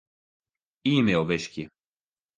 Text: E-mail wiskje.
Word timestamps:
E-mail 0.93 1.23
wiskje. 1.29 1.63